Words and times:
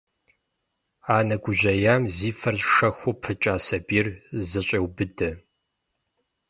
Анэ 1.17 1.35
гужьеям 1.43 2.03
зи 2.15 2.29
фэр 2.39 2.55
шэхуу 2.71 3.13
пыкӏа 3.21 3.55
сабийр 3.65 4.07
зэщӏеубыдэ. 4.49 5.29